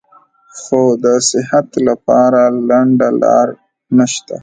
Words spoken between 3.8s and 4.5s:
نشته-